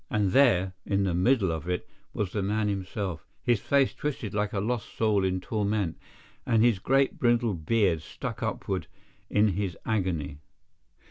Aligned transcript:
And 0.09 0.31
there, 0.31 0.73
in 0.83 1.03
the 1.03 1.13
middle 1.13 1.51
of 1.51 1.69
it, 1.69 1.87
was 2.11 2.31
the 2.31 2.41
man 2.41 2.67
himself—his 2.69 3.59
face 3.61 3.93
twisted 3.93 4.33
like 4.33 4.51
a 4.51 4.59
lost 4.59 4.97
soul 4.97 5.23
in 5.23 5.39
torment, 5.39 5.95
and 6.43 6.63
his 6.63 6.79
great 6.79 7.19
brindled 7.19 7.67
beard 7.67 8.01
stuck 8.01 8.41
upward 8.41 8.87
in 9.29 9.49
his 9.49 9.77
agony. 9.85 10.39